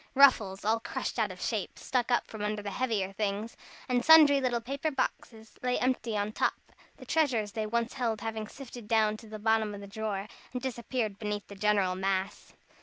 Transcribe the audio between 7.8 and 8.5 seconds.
held having